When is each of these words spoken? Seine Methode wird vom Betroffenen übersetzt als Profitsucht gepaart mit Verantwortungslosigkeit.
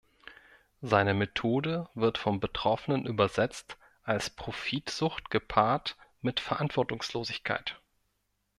Seine 0.81 1.13
Methode 1.13 1.87
wird 1.93 2.17
vom 2.17 2.39
Betroffenen 2.39 3.05
übersetzt 3.05 3.77
als 4.01 4.31
Profitsucht 4.31 5.29
gepaart 5.29 5.95
mit 6.21 6.39
Verantwortungslosigkeit. 6.39 7.79